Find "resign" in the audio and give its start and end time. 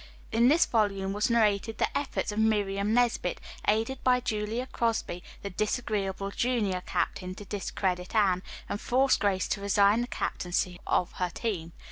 9.61-10.01